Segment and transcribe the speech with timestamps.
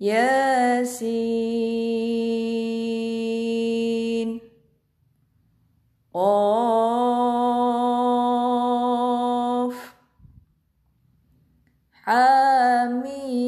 [0.00, 1.58] ياسين.
[6.14, 6.98] قاف.
[12.04, 13.47] حميم.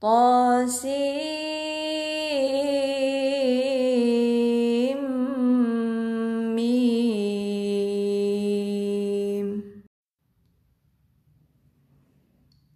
[0.00, 1.56] طاسيم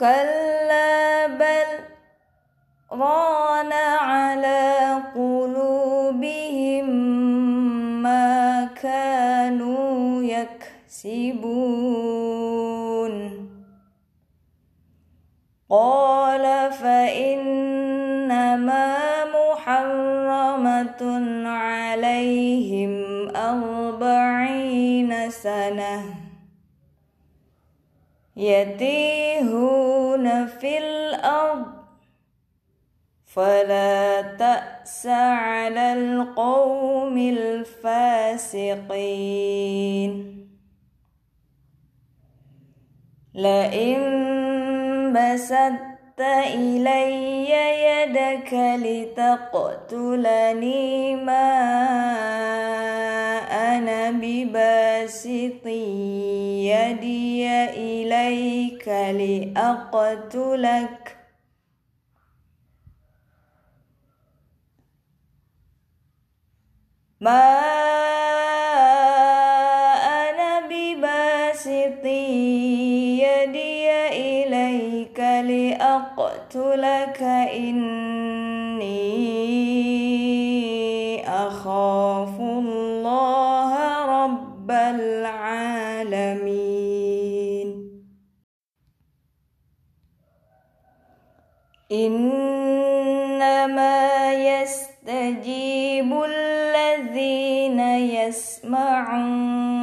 [0.00, 1.70] كلا بل
[2.92, 6.88] ران على قلوبهم
[8.02, 11.56] ما كانوا يكسبون.
[15.70, 16.05] قال
[21.46, 26.04] عليهم أربعين سنة
[28.36, 29.86] يتيهون
[30.46, 31.66] في الأرض
[33.26, 38.36] فلا تأس على القوم الفاسقين
[43.34, 43.96] لئن
[46.16, 47.50] بسطت إلي
[47.84, 48.52] يدك
[49.12, 50.36] لتقتلني
[51.16, 51.48] ما
[53.76, 55.66] أنا بباسط.
[56.72, 58.88] يدي إليك
[59.58, 60.36] لأقتلك.
[67.20, 67.40] ما
[70.30, 72.06] أنا بباسط.
[76.56, 77.22] لأقتلك
[77.52, 78.96] إني
[81.28, 83.72] أخاف الله
[84.24, 85.26] رب العالمين.
[91.92, 92.72] إنما
[94.32, 99.76] يستجيب الذين يسمعون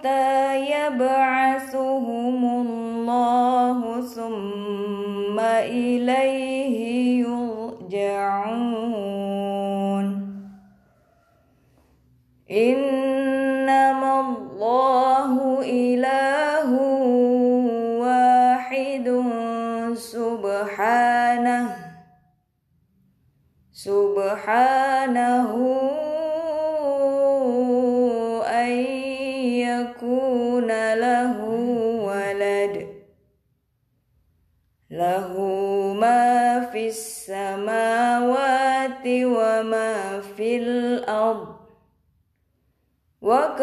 [0.00, 7.20] والموتى يبعثهم الله ثم إليه
[7.90, 8.40] يرجعون.
[12.50, 16.70] إنما الله إله
[18.00, 19.06] واحد
[19.94, 21.66] سبحانه
[23.72, 25.50] سبحانه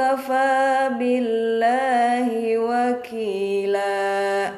[0.08, 4.52] وكفى بالله وكيلا.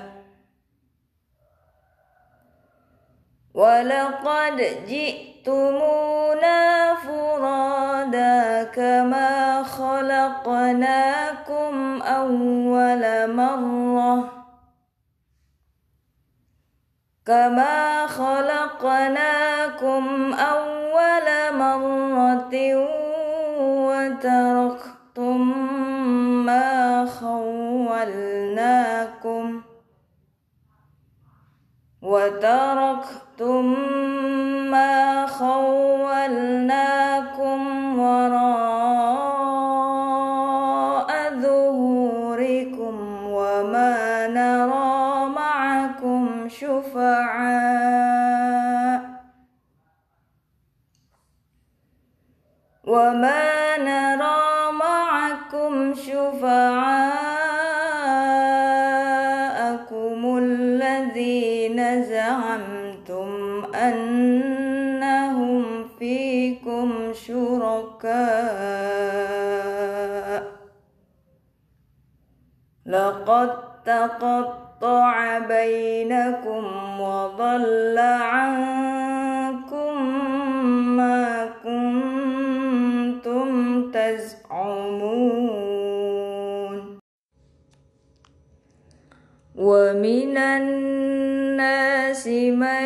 [3.54, 6.60] ولقد جئتمونا
[6.96, 11.22] فرادا كما خلقناكم
[12.02, 14.30] أول مرة.
[17.26, 20.04] كما خلقناكم
[20.34, 22.99] أول مرة
[32.10, 33.66] وتركتم
[34.72, 36.80] ما خولناكم
[38.00, 39.10] وراء
[41.42, 47.90] ظهوركم وما نرى معكم شفعاء
[52.84, 53.39] وما
[61.50, 65.64] الذين زعمتم أنهم
[66.00, 68.20] فيكم شركاء.
[72.86, 73.50] لقد
[73.86, 76.66] تقطع بينكم
[77.00, 79.94] وضل عنكم
[80.98, 83.50] ما كنتم
[83.92, 85.40] تزعمون.
[89.56, 91.09] ومن الناس
[92.28, 92.86] من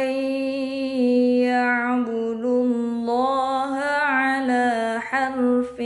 [1.48, 5.78] يعبد الله على حرف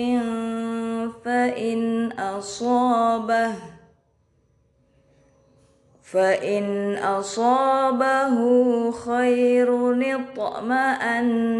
[1.26, 3.54] فإن أصابه
[6.04, 8.38] فإن أصابه
[8.92, 11.56] خير اطمأن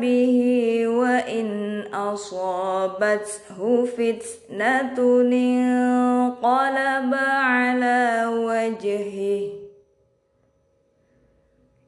[0.00, 0.38] به
[0.86, 9.61] وإن أصابته فتنة انقلب على وجهه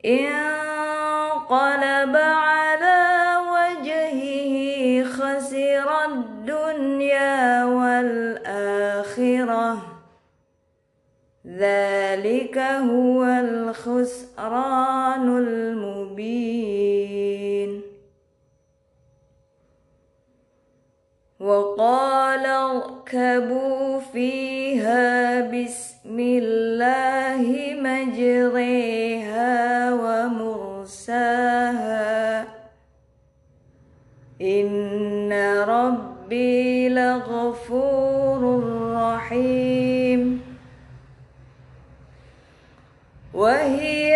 [0.05, 1.47] انقلب
[2.17, 8.62] على وجهه خسر الدنيا والآخرة.
[11.47, 14.59] ذلك هو الخسران
[15.39, 16.85] المبين.
[21.41, 29.24] وقال اركبوا فيها بسم الله مجريها.
[30.85, 32.45] ومرساها
[34.41, 35.33] إن
[35.69, 40.41] ربي لغفور رحيم.
[43.35, 44.13] وهي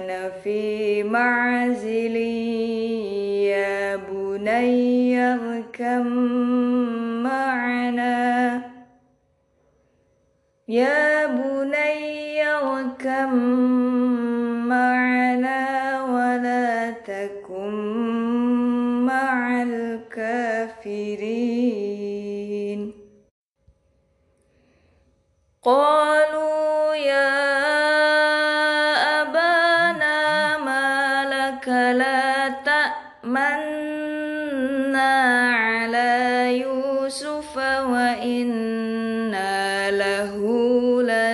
[0.00, 2.16] وكان في معزل
[3.52, 6.06] يا بني اركب
[7.24, 8.62] معنا.
[10.68, 13.32] يا بني اركب
[14.72, 17.74] معنا ولا تكن
[19.06, 21.39] مع الكافرين.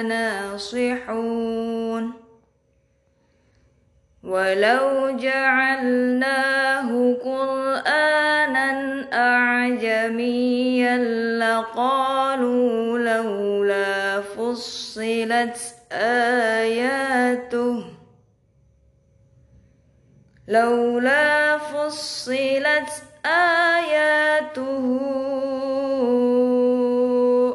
[0.02, 2.12] لناصحون.
[4.22, 8.70] ولو جعلناه قرآنا
[9.12, 10.96] أعجميا
[11.38, 15.58] لقالوا لولا فصلت
[15.93, 17.84] آياته.
[20.49, 25.00] لولا فصلت آياته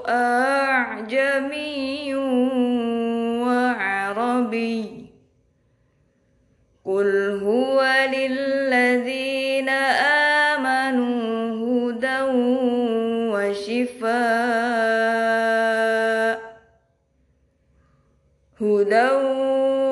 [0.07, 1.70] أعجمي
[13.70, 15.36] وشفاء
[18.60, 19.08] هدى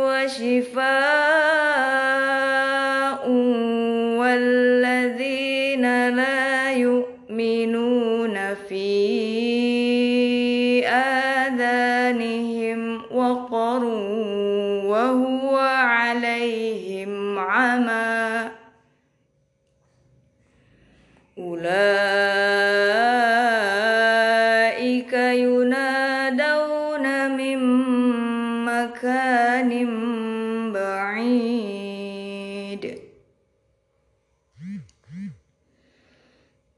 [0.04, 1.07] وشفاء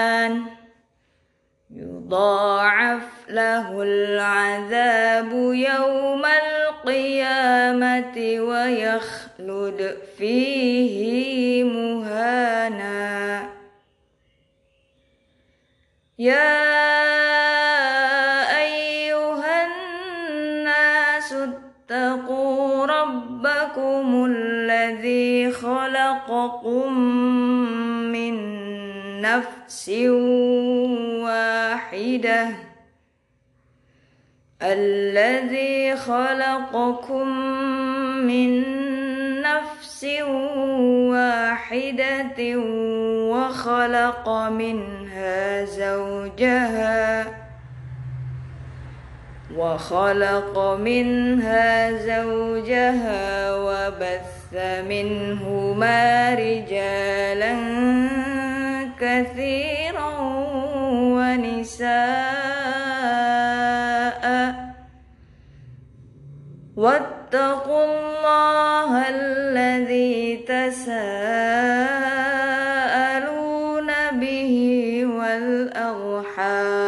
[1.75, 13.50] يضاعف له العذاب يوم القيامة ويخلد فيه مهانا.
[16.20, 16.93] يا
[23.77, 26.94] ربكم الذي خلقكم
[28.12, 28.36] من
[29.22, 29.89] نفس
[31.24, 32.48] واحدة
[34.62, 37.27] الذي خلقكم
[38.25, 38.63] من
[39.42, 40.03] نفس
[41.10, 42.58] واحدة
[43.34, 47.43] وخلق منها زوجها
[49.57, 54.53] وخلق منها زوجها وبث
[54.89, 57.53] منهما رجالا
[59.00, 60.13] كثيرا
[61.17, 61.93] ونساء.
[66.77, 71.10] واتقوا الله الذي تساءلون
[74.19, 74.55] به
[75.05, 76.83] والأرحام.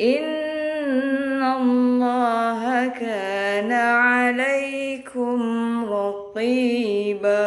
[0.00, 5.40] إن الله كان عليكم
[5.92, 7.44] رقيبا.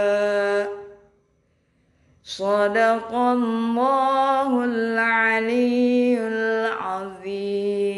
[2.23, 7.96] صدق الله العلي العظيم.